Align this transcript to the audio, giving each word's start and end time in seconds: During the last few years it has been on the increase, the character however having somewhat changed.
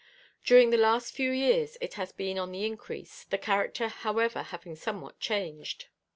During 0.43 0.71
the 0.71 0.77
last 0.79 1.13
few 1.13 1.29
years 1.29 1.77
it 1.79 1.93
has 1.93 2.11
been 2.11 2.39
on 2.39 2.51
the 2.51 2.65
increase, 2.65 3.25
the 3.25 3.37
character 3.37 3.87
however 3.87 4.41
having 4.41 4.75
somewhat 4.75 5.19
changed. 5.19 5.89